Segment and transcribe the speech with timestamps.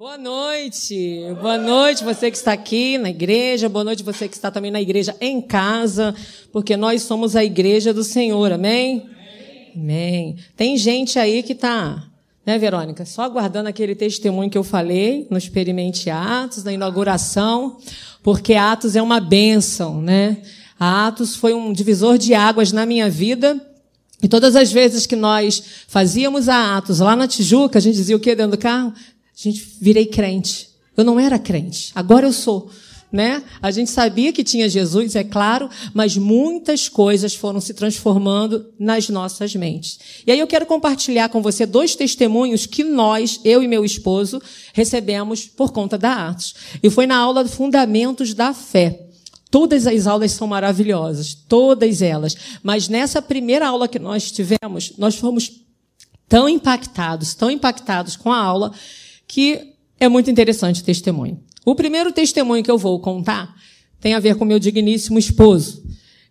[0.00, 4.50] Boa noite, boa noite você que está aqui na igreja, boa noite você que está
[4.50, 6.14] também na igreja em casa,
[6.50, 9.02] porque nós somos a igreja do Senhor, amém?
[9.02, 9.72] Amém.
[9.76, 10.36] amém.
[10.56, 12.02] Tem gente aí que está,
[12.46, 17.76] né, Verônica, só aguardando aquele testemunho que eu falei no Experimente Atos, na inauguração,
[18.22, 20.38] porque Atos é uma bênção, né?
[20.78, 23.60] Atos foi um divisor de águas na minha vida.
[24.22, 28.16] E todas as vezes que nós fazíamos a Atos lá na Tijuca, a gente dizia
[28.16, 28.94] o quê dentro do carro?
[29.42, 30.68] Gente, virei crente.
[30.94, 32.70] Eu não era crente, agora eu sou.
[33.10, 33.42] Né?
[33.60, 39.08] A gente sabia que tinha Jesus, é claro, mas muitas coisas foram se transformando nas
[39.08, 39.98] nossas mentes.
[40.26, 44.40] E aí eu quero compartilhar com você dois testemunhos que nós, eu e meu esposo,
[44.74, 46.54] recebemos por conta da Atos.
[46.82, 49.06] E foi na aula Fundamentos da Fé.
[49.50, 52.36] Todas as aulas são maravilhosas, todas elas.
[52.62, 55.50] Mas nessa primeira aula que nós tivemos, nós fomos
[56.28, 58.72] tão impactados, tão impactados com a aula,
[59.30, 61.38] que é muito interessante o testemunho.
[61.64, 63.54] O primeiro testemunho que eu vou contar
[64.00, 65.84] tem a ver com meu digníssimo esposo.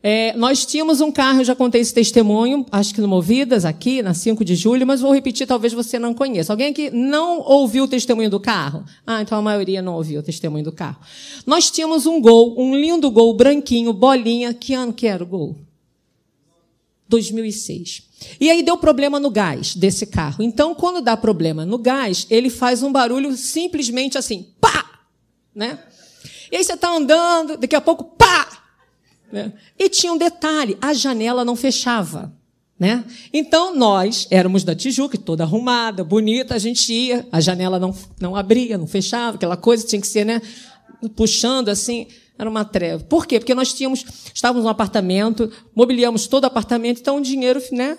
[0.03, 4.01] É, nós tínhamos um carro, eu já contei esse testemunho, acho que no Movidas, aqui,
[4.01, 6.51] na 5 de julho, mas vou repetir, talvez você não conheça.
[6.51, 8.83] Alguém aqui não ouviu o testemunho do carro?
[9.07, 10.99] Ah, então a maioria não ouviu o testemunho do carro.
[11.45, 14.53] Nós tínhamos um gol, um lindo gol branquinho, bolinha.
[14.53, 15.55] Que ano que era o gol?
[17.09, 18.03] 2006.
[18.39, 20.43] E aí deu problema no gás desse carro.
[20.43, 25.02] Então, quando dá problema no gás, ele faz um barulho simplesmente assim, pá!
[25.53, 25.80] Né?
[26.52, 28.47] E aí você está andando, daqui a pouco, pá!
[29.31, 29.53] Né?
[29.77, 32.33] E tinha um detalhe, a janela não fechava.
[32.80, 33.03] Né?
[33.33, 38.35] Então, nós éramos da Tijuca, toda arrumada, bonita, a gente ia, a janela não, não
[38.35, 40.41] abria, não fechava, aquela coisa tinha que ser né,
[41.15, 42.07] puxando assim.
[42.39, 43.03] Era uma treva.
[43.03, 43.37] Por quê?
[43.37, 47.97] Porque nós tínhamos, estávamos num apartamento, mobiliamos todo o apartamento, então o dinheiro, né?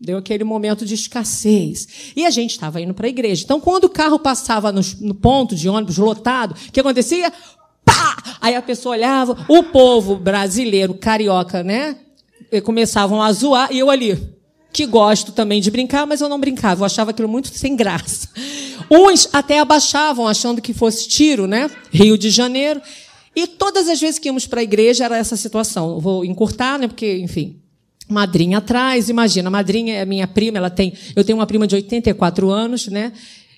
[0.00, 2.12] Deu aquele momento de escassez.
[2.14, 3.42] E a gente estava indo para a igreja.
[3.42, 7.32] Então, quando o carro passava no, no ponto de ônibus lotado, o que acontecia?
[7.84, 8.16] Pá!
[8.40, 11.96] Aí a pessoa olhava, o povo brasileiro, carioca, né?
[12.62, 14.16] Começavam a zoar, e eu ali,
[14.72, 18.28] que gosto também de brincar, mas eu não brincava, eu achava aquilo muito sem graça.
[18.88, 21.68] Uns até abaixavam, achando que fosse tiro, né?
[21.92, 22.80] Rio de Janeiro.
[23.34, 26.00] E todas as vezes que íamos para a igreja era essa situação.
[26.00, 26.88] Vou encurtar, né?
[26.88, 27.60] Porque, enfim,
[28.08, 31.76] madrinha atrás, imagina, a madrinha é minha prima, ela tem, eu tenho uma prima de
[31.76, 33.12] 84 anos, né?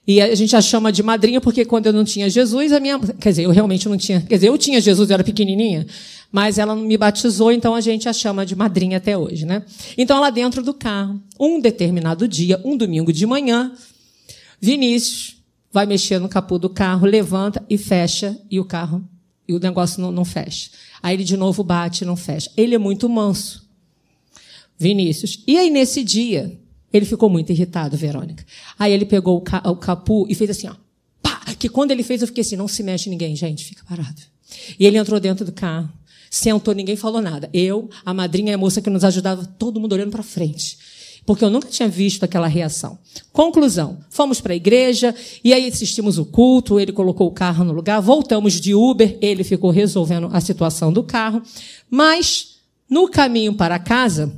[0.07, 2.99] E a gente a chama de madrinha porque quando eu não tinha Jesus, a minha,
[2.99, 5.87] quer dizer, eu realmente não tinha, quer dizer, eu tinha Jesus, eu era pequenininha,
[6.31, 9.63] mas ela não me batizou, então a gente a chama de madrinha até hoje, né?
[9.97, 13.73] Então ela dentro do carro, um determinado dia, um domingo de manhã,
[14.61, 15.37] Vinícius
[15.71, 19.05] vai mexer no capô do carro, levanta e fecha e o carro
[19.47, 20.71] e o negócio não, não fecha.
[21.03, 22.51] Aí ele de novo bate e não fecha.
[22.57, 23.69] Ele é muito manso.
[24.79, 25.43] Vinícius.
[25.47, 26.59] E aí, nesse dia,
[26.93, 28.45] ele ficou muito irritado, Verônica.
[28.79, 30.75] Aí ele pegou o, ca o capu e fez assim, ó.
[31.23, 31.41] Pá!
[31.59, 34.23] Que quando ele fez, eu fiquei assim, não se mexe ninguém, gente, fica parado.
[34.79, 35.91] E ele entrou dentro do carro,
[36.31, 37.49] sentou, ninguém falou nada.
[37.53, 40.79] Eu, a madrinha e a moça que nos ajudava, todo mundo olhando para frente
[41.25, 42.99] porque eu nunca tinha visto aquela reação.
[43.33, 46.81] Conclusão: fomos para a igreja e aí assistimos o culto.
[46.81, 51.03] Ele colocou o carro no lugar, voltamos de Uber, ele ficou resolvendo a situação do
[51.03, 51.43] carro,
[51.91, 52.57] mas
[52.89, 54.33] no caminho para casa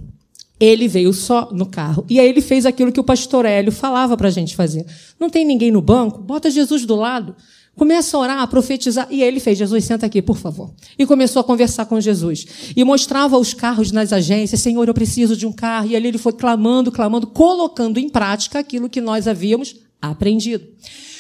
[0.61, 2.07] ele veio só no carro.
[2.09, 4.87] E aí ele fez aquilo que o pastor Hélio falava para a gente fazer.
[5.19, 6.21] Não tem ninguém no banco?
[6.21, 7.35] Bota Jesus do lado.
[7.77, 9.09] Começa a orar, a profetizar.
[9.11, 10.73] E aí ele fez, Jesus, senta aqui, por favor.
[10.99, 12.47] E começou a conversar com Jesus.
[12.77, 15.89] E mostrava os carros nas agências, Senhor, eu preciso de um carro.
[15.89, 20.65] E ali ele foi clamando, clamando, colocando em prática aquilo que nós havíamos aprendido.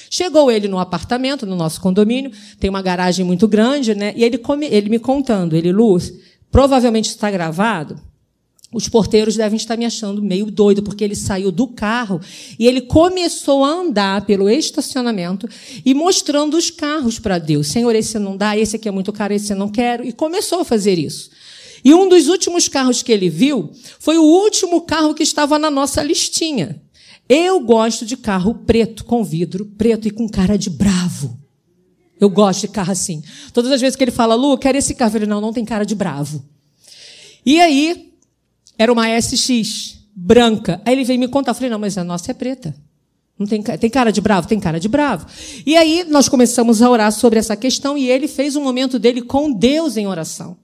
[0.08, 4.12] Chegou ele no apartamento, no nosso condomínio, tem uma garagem muito grande, né?
[4.16, 6.14] E ele, come, ele me contando, ele, Luz,
[6.52, 8.00] provavelmente está gravado,
[8.74, 12.20] os porteiros devem estar me achando meio doido, porque ele saiu do carro
[12.58, 15.48] e ele começou a andar pelo estacionamento
[15.84, 17.68] e mostrando os carros para Deus.
[17.68, 20.04] Senhor, esse não dá, esse aqui é muito caro, esse eu não quero.
[20.04, 21.30] E começou a fazer isso.
[21.84, 23.70] E um dos últimos carros que ele viu
[24.00, 26.82] foi o último carro que estava na nossa listinha.
[27.28, 31.38] Eu gosto de carro preto, com vidro preto e com cara de bravo.
[32.20, 33.22] Eu gosto de carro assim.
[33.52, 35.84] Todas as vezes que ele fala, Lu, quero esse carro, eu não, não tem cara
[35.84, 36.44] de bravo.
[37.46, 38.13] E aí,
[38.78, 40.80] era uma SX branca.
[40.84, 41.50] Aí ele veio me contar.
[41.50, 42.74] Eu falei, não, mas a nossa é preta.
[43.38, 44.46] Não tem, tem cara de bravo?
[44.46, 45.26] Tem cara de bravo.
[45.66, 49.22] E aí nós começamos a orar sobre essa questão e ele fez um momento dele
[49.22, 50.56] com Deus em oração.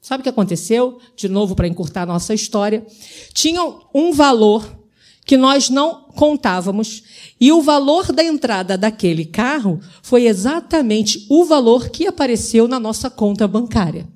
[0.00, 0.98] Sabe o que aconteceu?
[1.16, 2.84] De novo, para encurtar a nossa história.
[3.32, 3.60] Tinha
[3.94, 4.85] um valor
[5.26, 7.02] que nós não contávamos
[7.38, 13.10] e o valor da entrada daquele carro foi exatamente o valor que apareceu na nossa
[13.10, 14.06] conta bancária.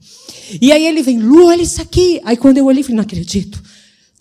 [0.62, 2.20] E aí ele vem, Lu, olha isso aqui.
[2.24, 3.60] Aí quando eu olhei, falei, não acredito.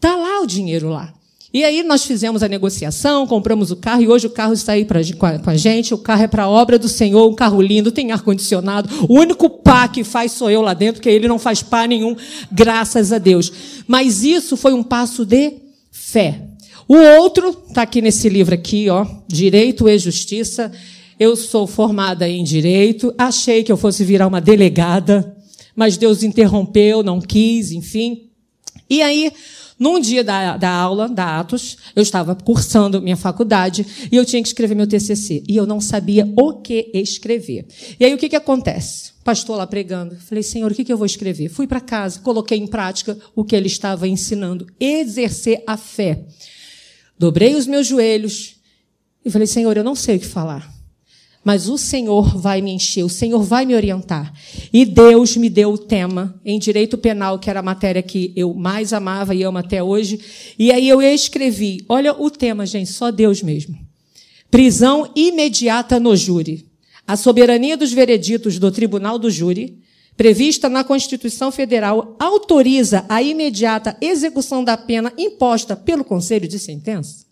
[0.01, 1.13] Tá lá o dinheiro lá.
[1.51, 4.86] E aí nós fizemos a negociação, compramos o carro e hoje o carro está aí
[4.86, 5.00] pra,
[5.44, 5.94] com a gente.
[5.94, 9.07] O carro é para a obra do Senhor, um carro lindo, tem ar-condicionado.
[9.07, 12.15] O único pá que faz sou eu lá dentro, porque ele não faz pá nenhum,
[12.51, 13.51] graças a Deus.
[13.88, 15.53] Mas isso foi um passo de
[15.91, 16.49] fé.
[16.89, 20.71] O outro está aqui nesse livro aqui, ó, Direito e Justiça.
[21.19, 25.38] Eu sou formada em direito, achei que eu fosse virar uma delegada,
[25.75, 28.31] mas Deus interrompeu, não quis, enfim.
[28.89, 29.31] E aí
[29.77, 34.41] num dia da, da aula, da Atos, eu estava cursando minha faculdade e eu tinha
[34.41, 35.44] que escrever meu TCC.
[35.47, 37.68] E eu não sabia o que escrever.
[38.00, 39.12] E aí o que, que acontece?
[39.21, 40.15] O pastor lá pregando.
[40.15, 41.50] Falei, Senhor, o que, que eu vou escrever?
[41.50, 44.65] Fui para casa, coloquei em prática o que ele estava ensinando.
[44.80, 46.25] Exercer a fé.
[47.19, 48.56] Dobrei os meus joelhos
[49.24, 50.80] e falei, Senhor, eu não sei o que falar
[51.44, 54.33] mas o Senhor vai me encher, o Senhor vai me orientar.
[54.71, 58.54] E Deus me deu o tema em direito penal, que era a matéria que eu
[58.54, 60.19] mais amava e amo até hoje.
[60.57, 63.77] E aí eu escrevi, olha o tema, gente, só Deus mesmo.
[64.51, 66.68] Prisão imediata no júri.
[67.07, 69.80] A soberania dos vereditos do Tribunal do Júri,
[70.19, 77.25] prevista na Constituição Federal, autoriza a imediata execução da pena imposta pelo Conselho de Sentença.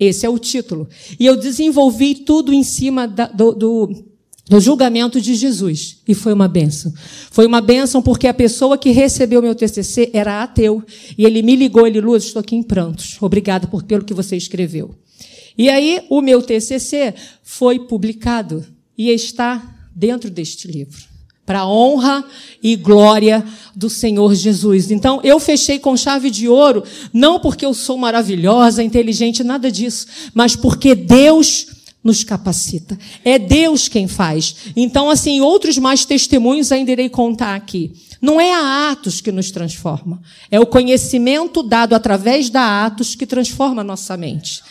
[0.00, 0.88] Esse é o título.
[1.20, 4.04] E eu desenvolvi tudo em cima da, do, do,
[4.48, 5.98] do, julgamento de Jesus.
[6.08, 6.90] E foi uma benção.
[7.30, 10.82] Foi uma benção porque a pessoa que recebeu meu TCC era ateu.
[11.18, 13.18] E ele me ligou, ele, Luz, estou aqui em prantos.
[13.20, 14.94] Obrigado por, pelo que você escreveu.
[15.56, 18.64] E aí, o meu TCC foi publicado
[18.96, 21.12] e está dentro deste livro
[21.46, 22.24] para a honra
[22.62, 23.44] e glória
[23.74, 24.90] do Senhor Jesus.
[24.90, 26.82] Então, eu fechei com chave de ouro,
[27.12, 31.66] não porque eu sou maravilhosa, inteligente, nada disso, mas porque Deus
[32.02, 32.98] nos capacita.
[33.24, 34.56] É Deus quem faz.
[34.76, 37.92] Então, assim, outros mais testemunhos ainda irei contar aqui.
[38.20, 43.26] Não é a Atos que nos transforma, é o conhecimento dado através da Atos que
[43.26, 44.62] transforma a nossa mente.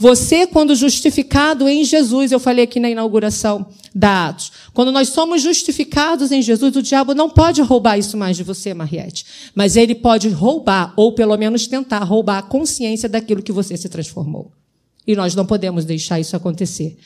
[0.00, 5.42] Você, quando justificado em Jesus, eu falei aqui na inauguração da Atos, quando nós somos
[5.42, 9.26] justificados em Jesus, o diabo não pode roubar isso mais de você, Mariette.
[9.54, 13.90] Mas ele pode roubar, ou pelo menos tentar roubar a consciência daquilo que você se
[13.90, 14.50] transformou.
[15.06, 16.96] E nós não podemos deixar isso acontecer.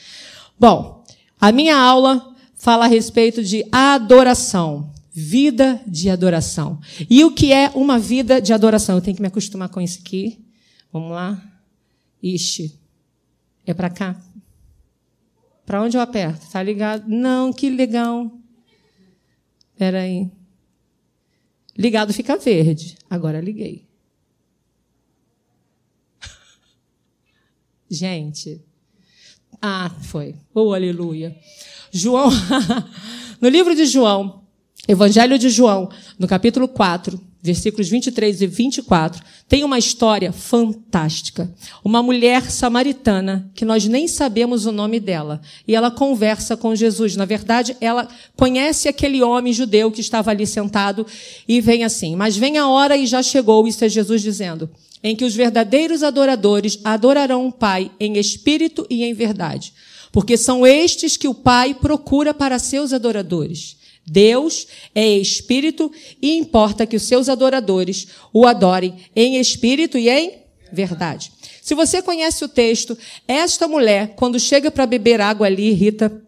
[0.56, 1.05] Bom,
[1.41, 4.88] a minha aula fala a respeito de adoração.
[5.12, 6.79] Vida de adoração.
[7.11, 8.94] E o que é uma vida de adoração?
[8.94, 10.38] Eu tenho que me acostumar com isso aqui.
[10.93, 11.43] Vamos lá.
[12.23, 12.83] Ixi,
[13.66, 14.20] é para cá?
[15.64, 16.46] Para onde eu aperto?
[16.50, 17.08] Tá ligado?
[17.08, 18.31] Não, que legal.
[19.72, 20.31] Espera aí.
[21.76, 22.96] Ligado fica verde.
[23.08, 23.88] Agora liguei.
[27.90, 28.62] Gente.
[29.61, 30.37] Ah, foi.
[30.52, 31.37] Oh, aleluia.
[31.90, 32.28] João,
[33.40, 34.44] no livro de João,
[34.87, 35.88] Evangelho de João,
[36.19, 41.52] no capítulo 4, versículos 23 e 24, tem uma história fantástica.
[41.85, 47.17] Uma mulher samaritana, que nós nem sabemos o nome dela, e ela conversa com Jesus.
[47.17, 51.06] Na verdade, ela conhece aquele homem judeu que estava ali sentado
[51.46, 54.70] e vem assim: Mas vem a hora e já chegou, isso é Jesus dizendo,
[55.02, 59.75] em que os verdadeiros adoradores adorarão o Pai em espírito e em verdade,
[60.11, 63.83] porque são estes que o Pai procura para seus adoradores.
[64.06, 65.91] Deus é espírito
[66.21, 70.39] e importa que os seus adoradores o adorem em espírito e em
[70.73, 71.33] verdade.
[71.62, 76.23] Se você conhece o texto, esta mulher, quando chega para beber água ali, Rita,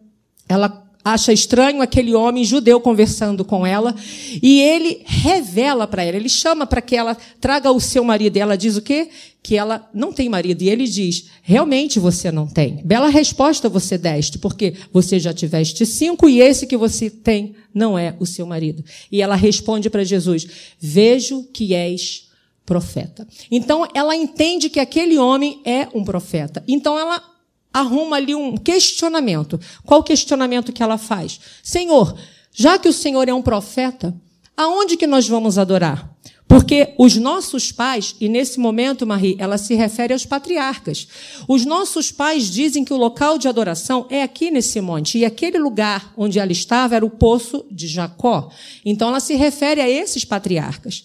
[0.49, 3.95] ela acha estranho aquele homem judeu conversando com ela
[4.41, 8.37] e ele revela para ela, ele chama para que ela traga o seu marido.
[8.37, 9.09] E ela diz o quê?
[9.41, 10.61] Que ela não tem marido.
[10.61, 12.81] E ele diz: realmente você não tem.
[12.83, 17.97] Bela resposta você deste, porque você já tiveste cinco e esse que você tem não
[17.97, 18.83] é o seu marido.
[19.11, 20.47] E ela responde para Jesus:
[20.79, 22.27] vejo que és
[22.65, 23.25] profeta.
[23.49, 26.61] Então ela entende que aquele homem é um profeta.
[26.67, 27.36] Então ela
[27.73, 29.59] arruma ali um questionamento.
[29.85, 31.39] Qual questionamento que ela faz?
[31.63, 32.17] Senhor,
[32.53, 34.15] já que o Senhor é um profeta,
[34.55, 36.17] aonde que nós vamos adorar?
[36.47, 41.07] Porque os nossos pais, e nesse momento, Marie, ela se refere aos patriarcas.
[41.45, 45.17] Os nossos pais dizem que o local de adoração é aqui nesse monte.
[45.17, 48.49] E aquele lugar onde ela estava era o poço de Jacó.
[48.85, 51.03] Então ela se refere a esses patriarcas.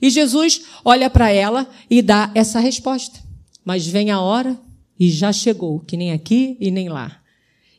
[0.00, 3.20] E Jesus olha para ela e dá essa resposta.
[3.64, 4.58] Mas vem a hora
[4.98, 7.22] e já chegou, que nem aqui e nem lá.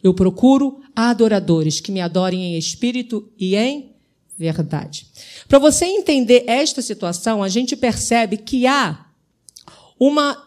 [0.02, 3.92] Eu procuro adoradores que me adorem em espírito e em
[4.38, 5.06] verdade.
[5.48, 9.08] Para você entender esta situação, a gente percebe que há
[10.00, 10.42] uma,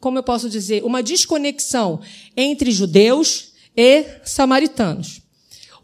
[0.00, 2.00] como eu posso dizer, uma desconexão
[2.36, 5.22] entre judeus e samaritanos.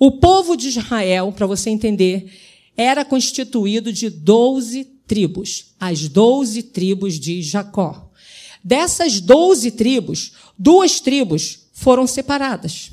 [0.01, 2.33] O povo de Israel, para você entender,
[2.77, 8.08] era constituído de doze tribos, as doze tribos de Jacó.
[8.69, 12.91] Dessas doze tribos, duas tribos foram separadas.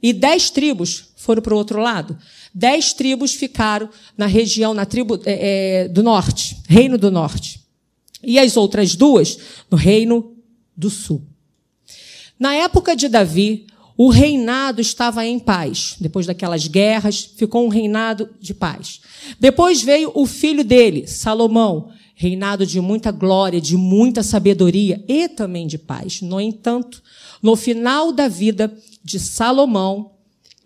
[0.00, 2.16] E dez tribos foram para o outro lado.
[2.54, 7.60] Dez tribos ficaram na região, na tribo é, é, do norte, Reino do Norte.
[8.22, 9.36] E as outras duas
[9.68, 10.36] no Reino
[10.76, 11.26] do Sul.
[12.38, 15.96] Na época de Davi, o reinado estava em paz.
[15.98, 19.00] Depois daquelas guerras, ficou um reinado de paz.
[19.40, 25.68] Depois veio o filho dele, Salomão, reinado de muita glória, de muita sabedoria e também
[25.68, 26.20] de paz.
[26.20, 27.00] No entanto,
[27.40, 30.10] no final da vida de Salomão,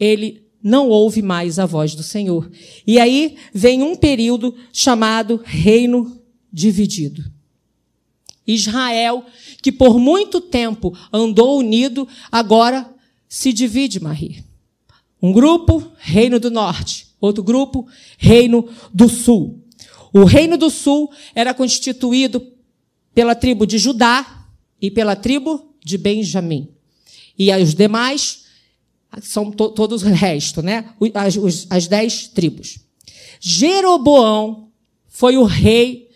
[0.00, 2.50] ele não ouve mais a voz do Senhor.
[2.86, 6.18] E aí vem um período chamado Reino
[6.50, 7.22] Dividido.
[8.46, 9.22] Israel,
[9.60, 12.90] que por muito tempo andou unido, agora
[13.28, 14.42] se divide, Marie.
[15.20, 17.08] Um grupo, Reino do Norte.
[17.20, 19.61] Outro grupo, Reino do Sul.
[20.12, 22.46] O Reino do Sul era constituído
[23.14, 24.46] pela tribo de Judá
[24.80, 26.68] e pela tribo de Benjamim.
[27.38, 28.44] E os demais
[29.20, 30.94] são to todos o resto, né?
[31.14, 32.78] As, os, as dez tribos.
[33.40, 34.68] Jeroboão
[35.08, 36.08] foi o rei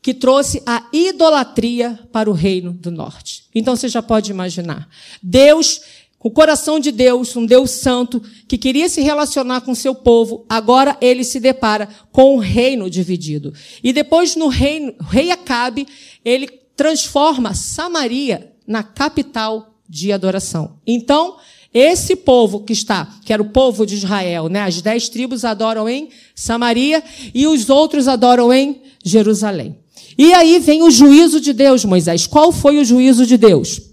[0.00, 3.44] que trouxe a idolatria para o reino do norte.
[3.54, 4.88] Então você já pode imaginar.
[5.22, 5.80] Deus
[6.22, 10.96] o coração de Deus, um Deus santo, que queria se relacionar com seu povo, agora
[11.00, 13.52] ele se depara com um reino dividido.
[13.82, 15.86] E depois, no reino, o rei Acabe,
[16.24, 20.76] ele transforma Samaria na capital de adoração.
[20.86, 21.36] Então,
[21.74, 24.60] esse povo que está, que era o povo de Israel, né?
[24.60, 27.02] As dez tribos adoram em Samaria
[27.34, 29.78] e os outros adoram em Jerusalém.
[30.16, 32.26] E aí vem o juízo de Deus, Moisés.
[32.26, 33.91] Qual foi o juízo de Deus?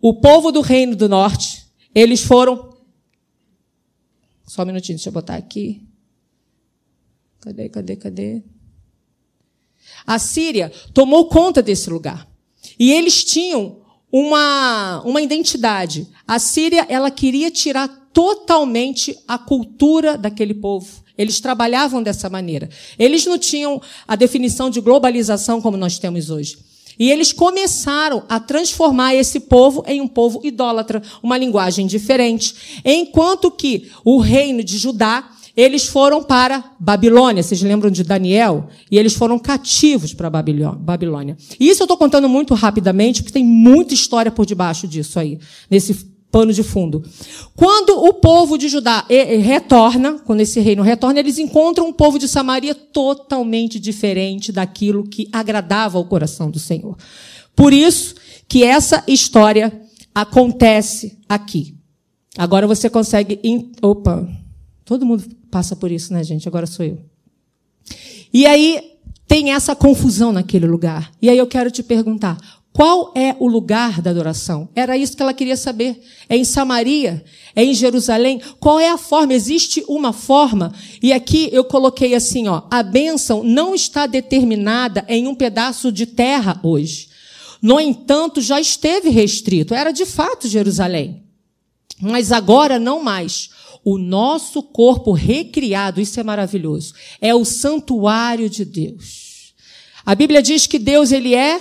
[0.00, 2.70] O povo do reino do norte, eles foram.
[4.46, 5.86] Só um minutinho, deixa eu botar aqui.
[7.40, 8.42] Cadê, cadê, cadê?
[10.06, 12.28] A Síria tomou conta desse lugar.
[12.78, 16.08] E eles tinham uma, uma identidade.
[16.26, 21.04] A Síria, ela queria tirar totalmente a cultura daquele povo.
[21.16, 22.68] Eles trabalhavam dessa maneira.
[22.98, 26.69] Eles não tinham a definição de globalização como nós temos hoje.
[27.00, 32.54] E eles começaram a transformar esse povo em um povo idólatra, uma linguagem diferente.
[32.84, 37.42] Enquanto que o reino de Judá, eles foram para Babilônia.
[37.42, 38.68] Vocês lembram de Daniel?
[38.90, 41.38] E eles foram cativos para Babilônia.
[41.58, 45.38] E isso eu estou contando muito rapidamente, porque tem muita história por debaixo disso aí,
[45.70, 47.02] nesse pano de fundo.
[47.56, 52.28] Quando o povo de Judá retorna, quando esse reino retorna, eles encontram um povo de
[52.28, 56.96] Samaria totalmente diferente daquilo que agradava ao coração do Senhor.
[57.54, 58.14] Por isso
[58.48, 59.80] que essa história
[60.14, 61.76] acontece aqui.
[62.38, 63.40] Agora você consegue.
[63.82, 64.28] Opa!
[64.84, 66.48] Todo mundo passa por isso, né, gente?
[66.48, 66.98] Agora sou eu.
[68.32, 68.92] E aí
[69.26, 71.12] tem essa confusão naquele lugar.
[71.20, 72.38] E aí eu quero te perguntar:
[72.72, 74.68] qual é o lugar da adoração?
[74.74, 76.00] Era isso que ela queria saber.
[76.28, 77.24] É em Samaria?
[77.54, 78.40] É em Jerusalém?
[78.60, 79.34] Qual é a forma?
[79.34, 80.72] Existe uma forma?
[81.02, 86.06] E aqui eu coloquei assim, ó, a bênção não está determinada em um pedaço de
[86.06, 87.08] terra hoje.
[87.60, 89.74] No entanto, já esteve restrito.
[89.74, 91.24] Era de fato Jerusalém.
[92.00, 93.50] Mas agora não mais.
[93.84, 99.54] O nosso corpo recriado, isso é maravilhoso, é o santuário de Deus.
[100.04, 101.60] A Bíblia diz que Deus ele é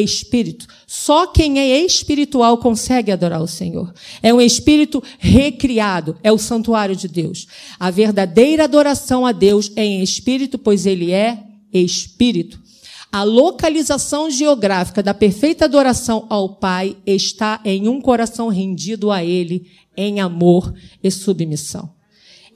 [0.00, 0.66] espírito.
[0.86, 3.92] Só quem é espiritual consegue adorar o Senhor.
[4.22, 7.46] É um espírito recriado, é o santuário de Deus.
[7.78, 11.38] A verdadeira adoração a Deus é em espírito, pois ele é
[11.72, 12.62] espírito.
[13.12, 19.66] A localização geográfica da perfeita adoração ao Pai está em um coração rendido a Ele
[19.94, 20.72] em amor
[21.04, 21.92] e submissão.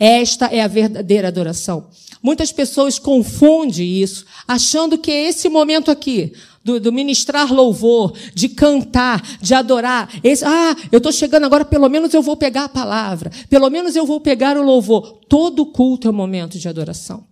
[0.00, 1.88] Esta é a verdadeira adoração.
[2.22, 6.32] Muitas pessoas confundem isso, achando que esse momento aqui,
[6.66, 10.10] do, do, ministrar louvor, de cantar, de adorar.
[10.24, 13.94] Esse, ah, eu estou chegando agora, pelo menos eu vou pegar a palavra, pelo menos
[13.94, 15.20] eu vou pegar o louvor.
[15.28, 17.24] Todo culto é um momento de adoração.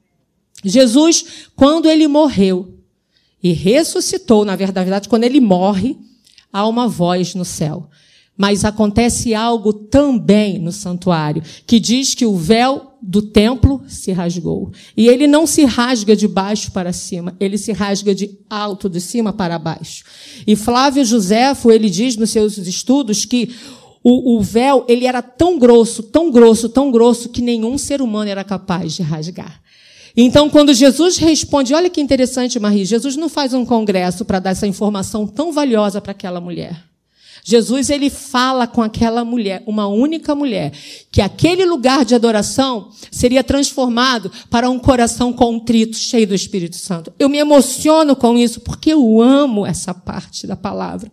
[0.65, 2.79] Jesus, quando ele morreu
[3.43, 5.99] e ressuscitou, na verdade, quando ele morre,
[6.53, 7.91] há uma voz no céu.
[8.37, 14.73] Mas acontece algo também no santuário, que diz que o véu do templo se rasgou.
[14.97, 19.01] E ele não se rasga de baixo para cima, ele se rasga de alto, de
[19.01, 20.05] cima para baixo.
[20.47, 23.55] E Flávio Joséfo, ele diz nos seus estudos que
[24.03, 28.31] o, o, véu ele era tão grosso, tão grosso, tão grosso, que nenhum ser humano
[28.31, 29.63] era capaz de rasgar.
[30.17, 34.51] Então, quando Jesus responde, olha que interessante, Marie, Jesus não faz um congresso para dar
[34.51, 36.94] essa informação tão valiosa para aquela mulher.
[37.47, 40.73] Jesus ele fala com aquela mulher, uma única mulher,
[41.13, 47.13] que aquele lugar de adoração seria transformado para um coração contrito, cheio do Espírito Santo.
[47.19, 51.13] Eu me emociono com isso porque eu amo essa parte da palavra.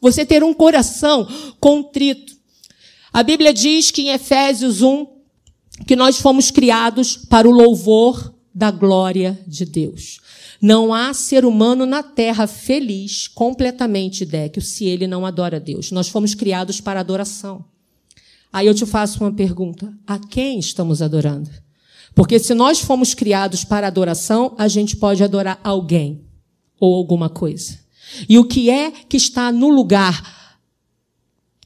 [0.00, 1.28] Você ter um coração
[1.60, 2.34] contrito.
[3.12, 5.06] A Bíblia diz que em Efésios 1
[5.86, 10.20] que nós fomos criados para o louvor da glória de Deus.
[10.60, 15.90] Não há ser humano na terra feliz, completamente déquio, se ele não adora Deus.
[15.90, 17.64] Nós fomos criados para adoração.
[18.52, 21.50] Aí eu te faço uma pergunta: a quem estamos adorando?
[22.14, 26.24] Porque se nós fomos criados para adoração, a gente pode adorar alguém
[26.80, 27.78] ou alguma coisa.
[28.28, 30.58] E o que é que está no lugar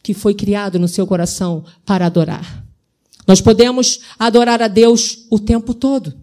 [0.03, 2.65] que foi criado no seu coração para adorar?
[3.27, 6.20] Nós podemos adorar a Deus o tempo todo.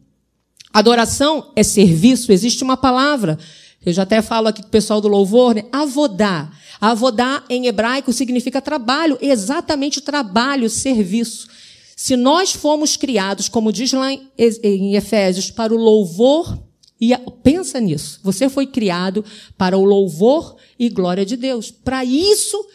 [0.73, 3.37] Adoração é serviço, existe uma palavra.
[3.85, 5.63] Eu já até falo aqui com o pessoal do louvor, né?
[5.71, 6.51] Avodá.
[6.79, 11.47] Avodá em hebraico significa trabalho, exatamente trabalho, serviço.
[11.95, 16.59] Se nós fomos criados, como diz lá em Efésios, para o louvor
[16.99, 18.19] e a, pensa nisso.
[18.23, 19.23] Você foi criado
[19.57, 21.71] para o louvor e glória de Deus.
[21.71, 22.67] Para isso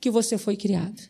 [0.00, 1.02] que você foi criado.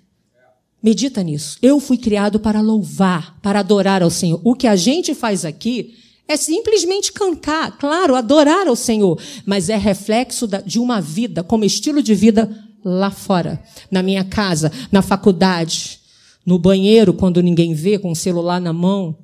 [0.83, 1.59] Medita nisso.
[1.61, 4.41] Eu fui criado para louvar, para adorar ao Senhor.
[4.43, 5.95] O que a gente faz aqui
[6.31, 12.01] é simplesmente cantar, claro, adorar ao Senhor, mas é reflexo de uma vida, como estilo
[12.01, 12.49] de vida
[12.85, 13.61] lá fora,
[13.91, 15.99] na minha casa, na faculdade,
[16.47, 19.19] no banheiro, quando ninguém vê, com o celular na mão.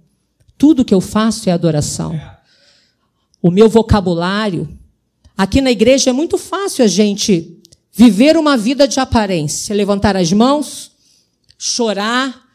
[0.59, 2.21] Tudo que eu faço é adoração.
[3.41, 4.69] O meu vocabulário.
[5.39, 7.57] Aqui na igreja é muito fácil a gente
[7.93, 10.91] viver uma vida de aparência, levantar as mãos,
[11.57, 12.49] chorar,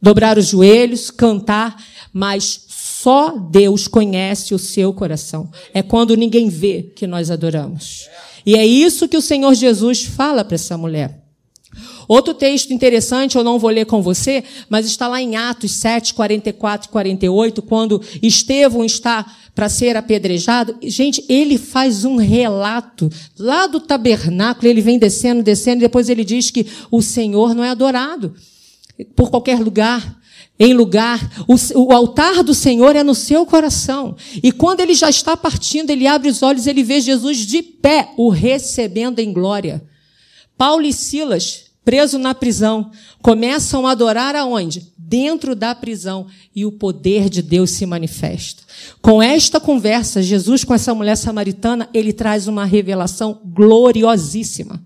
[0.00, 1.76] dobrar os joelhos, cantar,
[2.10, 2.67] mas
[3.00, 5.48] só Deus conhece o seu coração.
[5.72, 8.08] É quando ninguém vê que nós adoramos.
[8.44, 11.22] E é isso que o Senhor Jesus fala para essa mulher.
[12.08, 16.12] Outro texto interessante, eu não vou ler com você, mas está lá em Atos 7,
[16.14, 19.24] 44 e 48, quando Estevão está
[19.54, 20.76] para ser apedrejado.
[20.82, 26.24] Gente, ele faz um relato lá do tabernáculo, ele vem descendo, descendo, e depois ele
[26.24, 28.34] diz que o Senhor não é adorado
[29.14, 30.18] por qualquer lugar
[30.58, 34.16] em lugar, o, o, altar do Senhor é no seu coração.
[34.42, 38.10] E quando ele já está partindo, ele abre os olhos, ele vê Jesus de pé,
[38.16, 39.84] o recebendo em glória.
[40.56, 42.90] Paulo e Silas, presos na prisão,
[43.22, 44.92] começam a adorar aonde?
[44.98, 46.26] Dentro da prisão.
[46.52, 48.64] E o poder de Deus se manifesta.
[49.00, 54.84] Com esta conversa, Jesus com essa mulher samaritana, ele traz uma revelação gloriosíssima.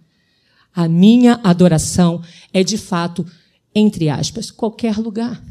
[0.75, 3.27] A minha adoração é de fato,
[3.75, 5.43] entre aspas, qualquer lugar.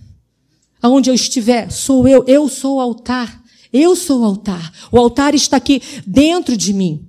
[0.82, 3.42] Aonde eu estiver, sou eu, eu sou o altar.
[3.72, 4.74] Eu sou o altar.
[4.92, 7.08] O altar está aqui dentro de mim.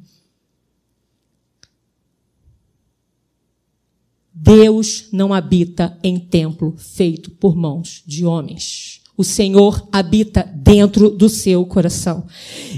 [4.33, 9.01] Deus não habita em templo feito por mãos de homens.
[9.17, 12.27] O Senhor habita dentro do seu coração.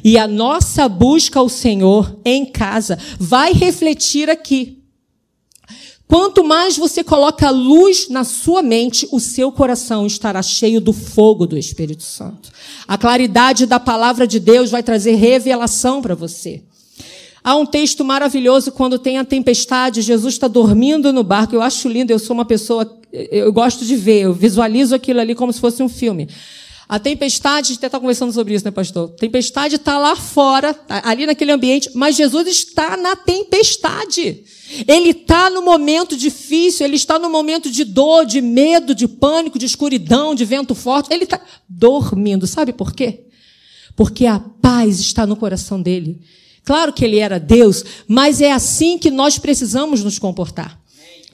[0.02, 4.83] E a nossa busca ao Senhor em casa vai refletir aqui.
[6.14, 11.44] Quanto mais você coloca luz na sua mente, o seu coração estará cheio do fogo
[11.44, 12.52] do Espírito Santo.
[12.86, 16.62] A claridade da palavra de Deus vai trazer revelação para você.
[17.42, 21.56] Há um texto maravilhoso quando tem a tempestade, Jesus está dormindo no barco.
[21.56, 25.34] Eu acho lindo, eu sou uma pessoa, eu gosto de ver, eu visualizo aquilo ali
[25.34, 26.28] como se fosse um filme.
[26.94, 29.10] A tempestade, a gente até está conversando sobre isso, né, pastor?
[29.12, 34.44] A tempestade está lá fora, ali naquele ambiente, mas Jesus está na tempestade.
[34.86, 39.58] Ele está no momento difícil, ele está no momento de dor, de medo, de pânico,
[39.58, 41.12] de escuridão, de vento forte.
[41.12, 42.46] Ele está dormindo.
[42.46, 43.26] Sabe por quê?
[43.96, 46.20] Porque a paz está no coração dele.
[46.62, 50.80] Claro que ele era Deus, mas é assim que nós precisamos nos comportar.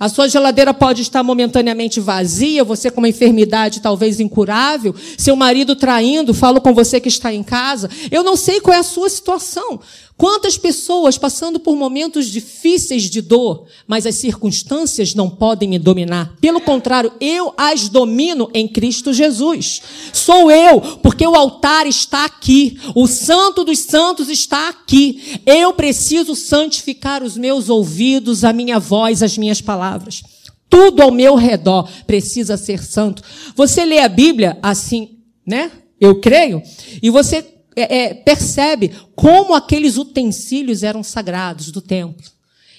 [0.00, 5.76] A sua geladeira pode estar momentaneamente vazia, você com uma enfermidade talvez incurável, seu marido
[5.76, 7.90] traindo, falo com você que está em casa.
[8.10, 9.78] Eu não sei qual é a sua situação.
[10.20, 16.36] Quantas pessoas passando por momentos difíceis de dor, mas as circunstâncias não podem me dominar.
[16.42, 19.80] Pelo contrário, eu as domino em Cristo Jesus.
[20.12, 25.40] Sou eu, porque o altar está aqui, o Santo dos Santos está aqui.
[25.46, 30.22] Eu preciso santificar os meus ouvidos, a minha voz, as minhas palavras.
[30.68, 33.22] Tudo ao meu redor precisa ser santo.
[33.56, 35.70] Você lê a Bíblia assim, né?
[35.98, 36.62] Eu creio,
[37.02, 37.42] e você
[37.76, 42.26] é, é, percebe como aqueles utensílios eram sagrados do templo.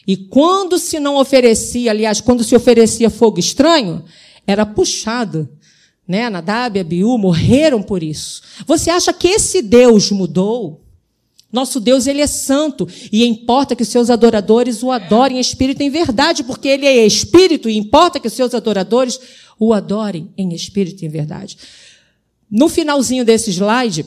[0.05, 4.03] E quando se não oferecia, aliás, quando se oferecia fogo estranho,
[4.45, 5.49] era puxado.
[6.07, 6.29] Né?
[6.29, 8.41] Nadab e Abiú morreram por isso.
[8.65, 10.81] Você acha que esse Deus mudou?
[11.51, 15.81] Nosso Deus, ele é santo e importa que os seus adoradores o adorem em espírito
[15.81, 19.19] e em verdade, porque ele é espírito e importa que os seus adoradores
[19.59, 21.57] o adorem em espírito e em verdade.
[22.49, 24.05] No finalzinho desse slide,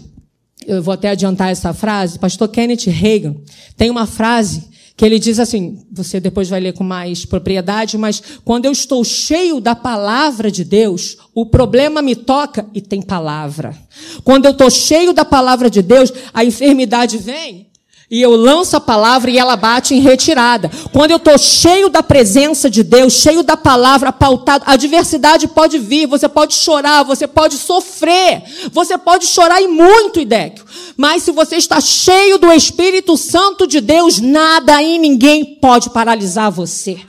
[0.66, 3.35] eu vou até adiantar essa frase, pastor Kenneth Reagan
[3.77, 8.22] tem uma frase que ele diz assim, você depois vai ler com mais propriedade, mas
[8.44, 13.77] quando eu estou cheio da palavra de Deus, o problema me toca e tem palavra.
[14.22, 17.66] Quando eu estou cheio da palavra de Deus, a enfermidade vem
[18.14, 20.70] e eu lanço a palavra e ela bate em retirada.
[20.92, 25.81] Quando eu estou cheio da presença de Deus, cheio da palavra, pautado, a adversidade pode
[25.81, 30.64] vir, você pode chorar, você pode sofrer, você pode chorar e muito, Idéquio.
[30.96, 36.53] Mas se você está cheio do Espírito Santo de Deus, nada e ninguém pode paralisar
[36.53, 37.00] você.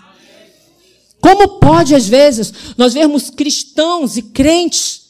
[1.22, 5.02] Como pode, às vezes, nós vermos cristãos e crentes,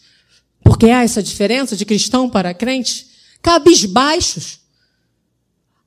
[0.62, 3.08] porque há essa diferença de cristão para crente,
[3.42, 4.65] cabisbaixos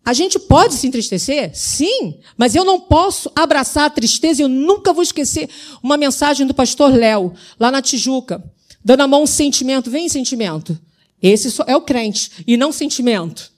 [0.05, 1.51] a gente pode se entristecer?
[1.55, 4.43] Sim, mas eu não posso abraçar a tristeza.
[4.43, 5.49] Eu nunca vou esquecer
[5.83, 8.43] uma mensagem do pastor Léo, lá na Tijuca,
[8.85, 9.91] dando a mão um sentimento.
[9.91, 10.79] Vem, sentimento.
[11.23, 13.51] Esse é o crente, e não sentimento.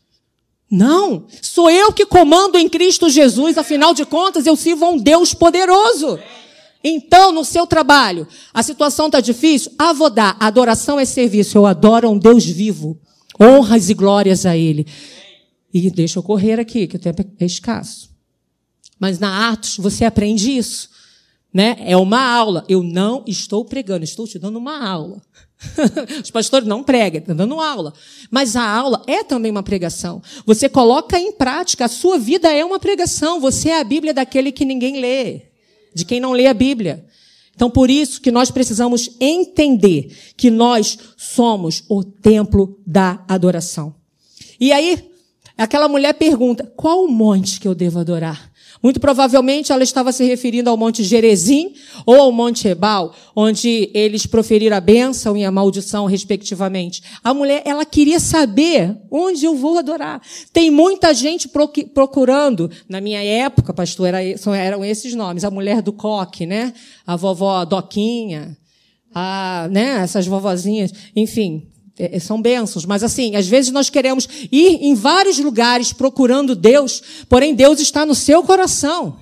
[0.70, 4.96] Não, sou eu que comando em Cristo Jesus, afinal de contas, eu sirvo a um
[4.96, 6.18] Deus poderoso.
[6.82, 9.72] Então, no seu trabalho, a situação está difícil?
[9.78, 10.36] Ah, vou dar.
[10.40, 11.58] Adoração é serviço.
[11.58, 12.98] Eu adoro a um Deus vivo.
[13.38, 14.86] Honras e glórias a Ele.
[15.72, 18.10] E deixa eu correr aqui, que o tempo é escasso.
[18.98, 20.90] Mas na Atos você aprende isso.
[21.52, 21.76] Né?
[21.80, 22.64] É uma aula.
[22.68, 25.22] Eu não estou pregando, estou te dando uma aula.
[26.22, 27.92] Os pastores não pregam, estão dando aula.
[28.30, 30.22] Mas a aula é também uma pregação.
[30.46, 33.40] Você coloca em prática, a sua vida é uma pregação.
[33.40, 35.42] Você é a Bíblia daquele que ninguém lê,
[35.94, 37.04] de quem não lê a Bíblia.
[37.54, 43.94] Então, por isso que nós precisamos entender que nós somos o templo da adoração.
[44.58, 45.09] E aí,
[45.60, 48.50] Aquela mulher pergunta: qual o monte que eu devo adorar?
[48.82, 51.74] Muito provavelmente ela estava se referindo ao Monte Gerezim
[52.06, 57.02] ou ao Monte Ebal, onde eles proferiram a bênção e a maldição, respectivamente.
[57.22, 60.22] A mulher, ela queria saber onde eu vou adorar.
[60.50, 61.46] Tem muita gente
[61.92, 62.70] procurando.
[62.88, 65.44] Na minha época, pastor, eram esses nomes.
[65.44, 66.72] A mulher do coque, né?
[67.06, 68.56] A vovó Doquinha,
[69.14, 69.98] a, né?
[70.02, 70.90] essas vovozinhas.
[71.14, 71.68] Enfim,
[72.00, 76.56] é, é, são bênçãos, mas assim, às vezes nós queremos ir em vários lugares procurando
[76.56, 79.18] Deus, porém Deus está no seu coração.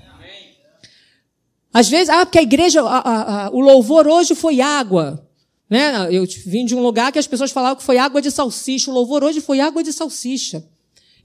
[1.72, 5.24] Às vezes, ah, porque a igreja, a, a, a, o louvor hoje foi água.
[5.68, 6.08] Né?
[6.10, 8.90] Eu vim de um lugar que as pessoas falavam que foi água de salsicha.
[8.90, 10.64] O louvor hoje foi água de salsicha.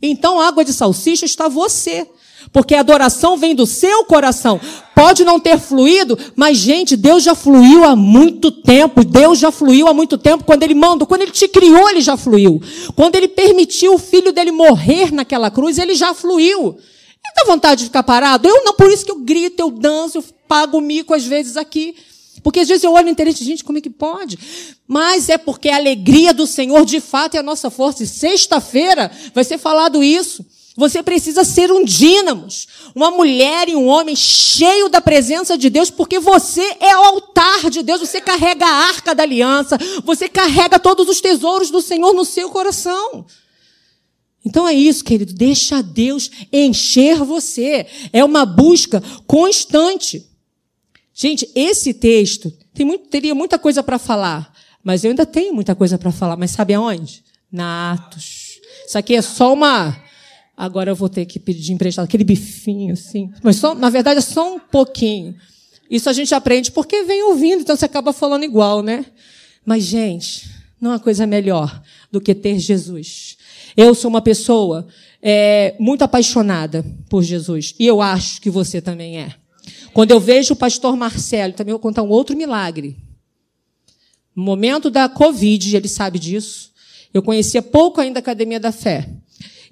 [0.01, 2.07] Então, água de salsicha está você.
[2.51, 4.59] Porque a adoração vem do seu coração.
[4.95, 9.03] Pode não ter fluído, mas, gente, Deus já fluiu há muito tempo.
[9.03, 10.43] Deus já fluiu há muito tempo.
[10.43, 12.61] Quando Ele mandou, quando Ele te criou, Ele já fluiu.
[12.95, 16.77] Quando Ele permitiu o filho dele morrer naquela cruz, Ele já fluiu.
[17.25, 18.47] E dá vontade de ficar parado?
[18.47, 21.95] Eu não, por isso que eu grito, eu danço, eu pago mico às vezes aqui.
[22.43, 24.37] Porque às vezes eu olho interesse gente, como é que pode?
[24.87, 28.03] Mas é porque a alegria do Senhor de fato é a nossa força.
[28.03, 30.45] E sexta-feira vai ser falado isso.
[30.75, 35.91] Você precisa ser um dínamos, uma mulher e um homem cheio da presença de Deus,
[35.91, 40.79] porque você é o altar de Deus, você carrega a arca da aliança, você carrega
[40.79, 43.25] todos os tesouros do Senhor no seu coração.
[44.43, 47.85] Então é isso, querido, deixa Deus encher você.
[48.11, 50.27] É uma busca constante.
[51.13, 54.51] Gente, esse texto tem muito, teria muita coisa para falar,
[54.83, 57.23] mas eu ainda tenho muita coisa para falar, mas sabe aonde?
[57.51, 58.59] Na Atos.
[58.87, 60.02] Isso aqui é só uma
[60.63, 63.29] agora eu vou ter que pedir emprestado aquele bifinho, assim.
[63.43, 65.35] Mas só, na verdade é só um pouquinho.
[65.89, 69.05] Isso a gente aprende porque vem ouvindo, então você acaba falando igual, né?
[69.65, 70.49] Mas, gente,
[70.79, 73.37] não há coisa melhor do que ter Jesus.
[73.75, 74.87] Eu sou uma pessoa
[75.21, 77.75] é, muito apaixonada por Jesus.
[77.77, 79.35] E eu acho que você também é.
[79.93, 82.97] Quando eu vejo o pastor Marcelo, também vou contar um outro milagre.
[84.33, 86.71] No momento da Covid, ele sabe disso.
[87.13, 89.09] Eu conhecia pouco ainda a Academia da Fé.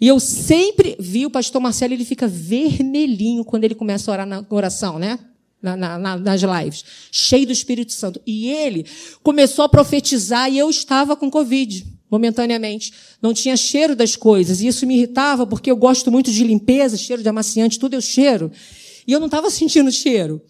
[0.01, 4.25] E eu sempre vi o pastor Marcelo, ele fica vermelhinho quando ele começa a orar
[4.25, 5.19] na oração, né?
[5.61, 8.19] Na, na, nas lives, cheio do Espírito Santo.
[8.25, 8.83] E ele
[9.21, 12.91] começou a profetizar e eu estava com Covid, momentaneamente.
[13.21, 14.59] Não tinha cheiro das coisas.
[14.59, 18.01] E isso me irritava, porque eu gosto muito de limpeza, cheiro de amaciante, tudo eu
[18.01, 18.51] cheiro.
[19.05, 20.41] E eu não estava sentindo cheiro.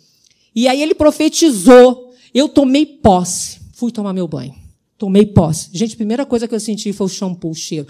[0.55, 2.13] E aí ele profetizou.
[2.33, 3.59] Eu tomei posse.
[3.73, 4.60] Fui tomar meu banho.
[5.01, 5.67] Tomei posse.
[5.73, 7.87] Gente, a primeira coisa que eu senti foi o shampoo, o cheiro.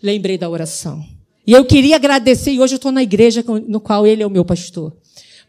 [0.00, 1.04] Lembrei da oração.
[1.44, 4.30] E eu queria agradecer, e hoje eu estou na igreja no qual ele é o
[4.30, 4.96] meu pastor.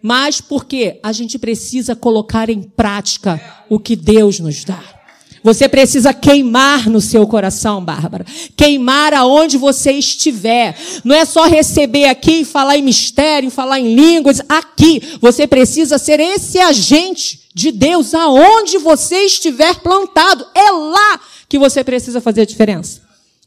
[0.02, 5.02] Mas porque a gente precisa colocar em prática o que Deus nos dá.
[5.43, 8.25] Você precisa queimar no seu coração, Bárbara.
[8.56, 10.75] Queimar aonde você estiver.
[11.03, 14.41] Não é só receber aqui e falar em mistério, falar em línguas.
[14.47, 15.01] Aqui.
[15.19, 20.45] Você precisa ser esse agente de Deus aonde você estiver plantado.
[20.56, 23.01] É lá que você precisa fazer a diferença.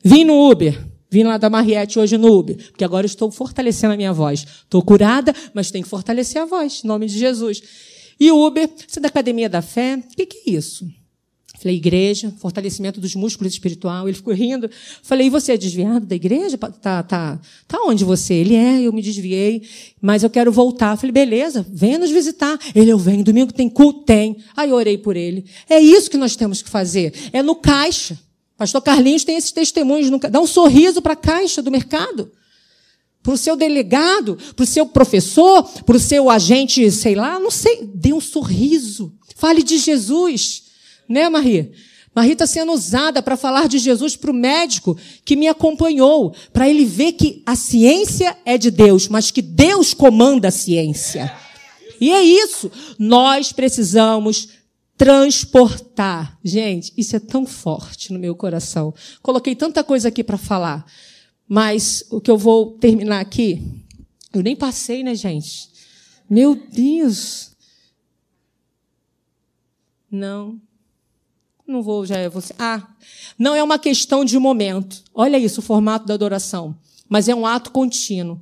[0.04, 0.78] Vim no Uber.
[1.10, 4.44] Vim lá da Mariette hoje no Uber, porque agora estou fortalecendo a minha voz.
[4.64, 7.62] Estou curada, mas tem que fortalecer a voz, em nome de Jesus.
[8.18, 10.86] E Uber, você é da Academia da Fé, o que, que é isso?
[11.58, 14.06] Falei, igreja, fortalecimento dos músculos espiritual.
[14.06, 14.70] Ele ficou rindo.
[15.02, 16.58] Falei, e você é desviado da igreja?
[16.58, 18.34] Tá, tá, tá onde você?
[18.34, 19.62] Ele é, eu me desviei,
[20.00, 20.96] mas eu quero voltar.
[20.96, 22.58] Falei, beleza, venha nos visitar.
[22.74, 24.02] Ele, eu venho, domingo tem culto?
[24.02, 24.36] Tem.
[24.54, 25.46] Aí eu orei por ele.
[25.68, 27.12] É isso que nós temos que fazer.
[27.32, 28.18] É no caixa.
[28.58, 30.10] Pastor Carlinhos tem esses testemunhos.
[30.10, 32.30] No, dá um sorriso para a caixa do mercado.
[33.22, 37.50] Para o seu delegado, para o seu professor, para o seu agente, sei lá, não
[37.50, 37.88] sei.
[37.94, 39.12] Dê um sorriso.
[39.34, 40.65] Fale de Jesus.
[41.08, 41.72] Né, Marie?
[42.14, 46.68] Marie está sendo usada para falar de Jesus para o médico que me acompanhou, para
[46.68, 51.30] ele ver que a ciência é de Deus, mas que Deus comanda a ciência.
[52.00, 52.70] E é isso.
[52.98, 54.48] Nós precisamos
[54.96, 56.38] transportar.
[56.42, 58.94] Gente, isso é tão forte no meu coração.
[59.22, 60.86] Coloquei tanta coisa aqui para falar,
[61.46, 63.62] mas o que eu vou terminar aqui,
[64.32, 65.68] eu nem passei, né, gente?
[66.28, 67.52] Meu Deus.
[70.10, 70.60] Não.
[71.66, 72.54] Não vou, já é você.
[72.58, 72.86] Ah,
[73.38, 75.02] não é uma questão de momento.
[75.14, 76.76] Olha isso, o formato da adoração.
[77.08, 78.40] Mas é um ato contínuo.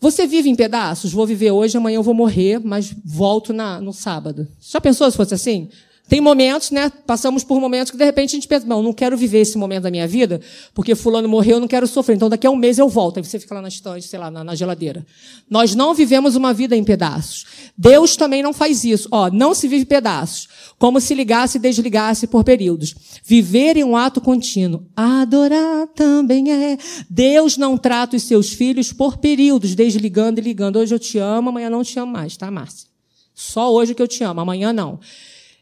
[0.00, 1.12] Você vive em pedaços?
[1.12, 4.46] Vou viver hoje, amanhã eu vou morrer, mas volto na, no sábado.
[4.60, 5.68] Já pensou se fosse assim?
[6.06, 6.92] Tem momentos, né?
[7.06, 9.84] Passamos por momentos que de repente a gente pensa, não, não quero viver esse momento
[9.84, 10.38] da minha vida,
[10.74, 12.14] porque fulano morreu, eu não quero sofrer.
[12.14, 13.16] Então daqui a um mês eu volto.
[13.16, 15.04] Aí você fica lá na estante, sei lá, na, na, geladeira.
[15.48, 17.46] Nós não vivemos uma vida em pedaços.
[17.76, 19.08] Deus também não faz isso.
[19.10, 20.46] Ó, não se vive pedaços.
[20.78, 22.94] Como se ligasse e desligasse por períodos.
[23.24, 24.84] Viver em um ato contínuo.
[24.94, 26.76] Adorar também é.
[27.08, 30.76] Deus não trata os seus filhos por períodos, desligando e ligando.
[30.76, 32.88] Hoje eu te amo, amanhã não te amo mais, tá, Márcia?
[33.34, 35.00] Só hoje que eu te amo, amanhã não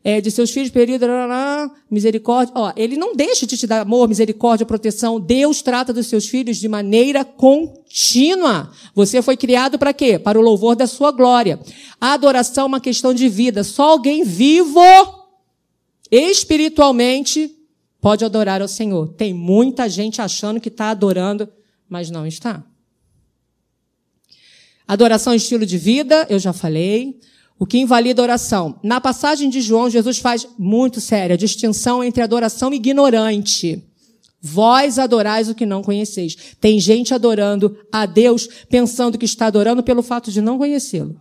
[0.04, 1.06] é, de seus filhos, período,
[1.90, 2.52] misericórdia.
[2.56, 5.20] Ó, ele não deixa de te dar amor, misericórdia, proteção.
[5.20, 8.70] Deus trata dos seus filhos de maneira contínua.
[8.94, 10.18] Você foi criado para quê?
[10.18, 11.60] Para o louvor da sua glória.
[12.00, 13.62] A adoração é uma questão de vida.
[13.62, 14.80] Só alguém vivo,
[16.10, 17.54] espiritualmente,
[18.00, 19.14] pode adorar ao Senhor.
[19.14, 21.48] Tem muita gente achando que está adorando,
[21.88, 22.64] mas não está.
[24.86, 27.20] Adoração é estilo de vida, eu já falei.
[27.62, 28.74] O que invalida a oração.
[28.82, 33.80] Na passagem de João, Jesus faz muito séria distinção entre adoração ignorante.
[34.40, 36.36] Vós adorais o que não conheceis.
[36.60, 41.14] Tem gente adorando a Deus pensando que está adorando pelo fato de não conhecê-lo.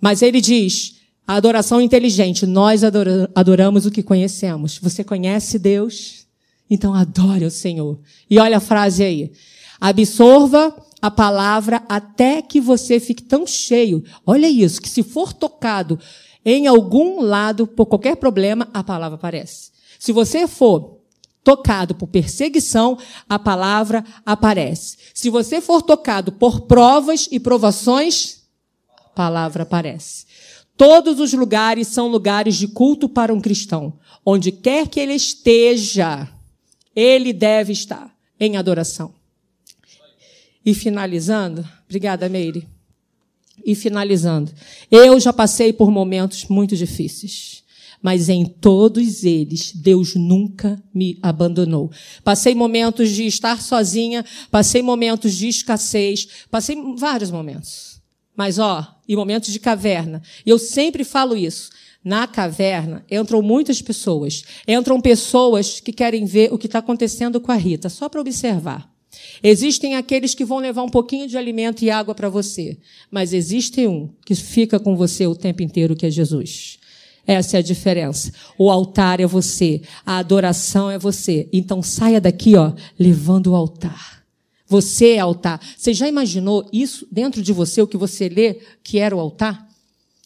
[0.00, 0.94] Mas ele diz,
[1.26, 4.78] a adoração inteligente, nós adoramos o que conhecemos.
[4.78, 6.26] Você conhece Deus?
[6.70, 8.00] Então adore o Senhor.
[8.30, 9.30] E olha a frase aí.
[9.78, 14.04] Absorva a palavra até que você fique tão cheio.
[14.24, 15.98] Olha isso, que se for tocado
[16.44, 19.72] em algum lado por qualquer problema, a palavra aparece.
[19.98, 21.00] Se você for
[21.42, 22.96] tocado por perseguição,
[23.28, 24.96] a palavra aparece.
[25.12, 28.42] Se você for tocado por provas e provações,
[29.04, 30.24] a palavra aparece.
[30.76, 33.98] Todos os lugares são lugares de culto para um cristão.
[34.24, 36.28] Onde quer que ele esteja,
[36.94, 39.21] ele deve estar em adoração.
[40.64, 42.68] E finalizando, obrigada, Meire.
[43.64, 44.50] E finalizando,
[44.90, 47.62] eu já passei por momentos muito difíceis,
[48.00, 51.90] mas em todos eles, Deus nunca me abandonou.
[52.24, 58.00] Passei momentos de estar sozinha, passei momentos de escassez, passei vários momentos.
[58.34, 60.22] Mas, ó, e momentos de caverna.
[60.44, 61.70] E eu sempre falo isso.
[62.04, 64.42] Na caverna entram muitas pessoas.
[64.66, 68.91] Entram pessoas que querem ver o que está acontecendo com a Rita, só para observar.
[69.42, 72.78] Existem aqueles que vão levar um pouquinho de alimento e água para você,
[73.10, 76.78] mas existe um que fica com você o tempo inteiro, que é Jesus.
[77.26, 78.32] Essa é a diferença.
[78.58, 81.48] O altar é você, a adoração é você.
[81.52, 84.22] Então saia daqui, ó, levando o altar.
[84.66, 85.60] Você é altar.
[85.76, 89.68] Você já imaginou isso dentro de você, o que você lê que era o altar?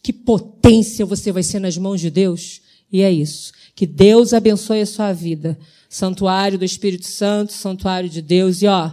[0.03, 2.62] Que potência você vai ser nas mãos de Deus?
[2.92, 3.53] E é isso.
[3.75, 5.59] Que Deus abençoe a sua vida
[5.96, 8.61] santuário do Espírito Santo, santuário de Deus.
[8.61, 8.92] E ó,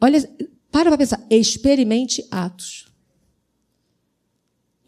[0.00, 0.28] olha,
[0.70, 2.86] para para pensar, experimente Atos.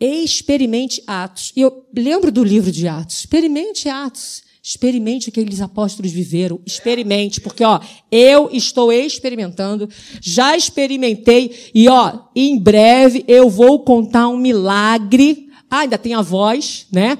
[0.00, 1.52] Experimente Atos.
[1.56, 3.20] E eu lembro do livro de Atos.
[3.20, 4.42] Experimente Atos.
[4.60, 6.60] Experimente o que aqueles apóstolos viveram.
[6.66, 9.88] Experimente, porque ó, eu estou experimentando,
[10.20, 15.48] já experimentei e ó, em breve eu vou contar um milagre.
[15.68, 17.18] Ah, ainda tem a voz, né?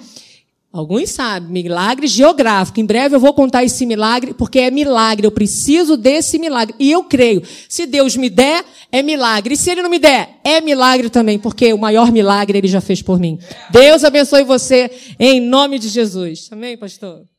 [0.73, 2.81] Alguns sabem, milagre geográfico.
[2.81, 5.27] Em breve eu vou contar esse milagre, porque é milagre.
[5.27, 6.75] Eu preciso desse milagre.
[6.79, 7.43] E eu creio.
[7.69, 9.53] Se Deus me der, é milagre.
[9.53, 12.81] E se Ele não me der, é milagre também, porque o maior milagre Ele já
[12.81, 13.39] fez por mim.
[13.71, 16.49] Deus abençoe você em nome de Jesus.
[16.51, 17.32] Amém, pastor?